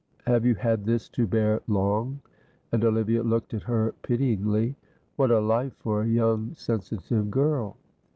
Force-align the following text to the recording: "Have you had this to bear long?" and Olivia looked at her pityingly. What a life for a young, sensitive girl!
"Have 0.25 0.47
you 0.47 0.55
had 0.55 0.83
this 0.83 1.07
to 1.09 1.27
bear 1.27 1.61
long?" 1.67 2.21
and 2.71 2.83
Olivia 2.83 3.21
looked 3.21 3.53
at 3.53 3.61
her 3.61 3.93
pityingly. 4.01 4.75
What 5.15 5.29
a 5.29 5.39
life 5.39 5.73
for 5.77 6.01
a 6.01 6.07
young, 6.07 6.55
sensitive 6.55 7.29
girl! 7.29 7.77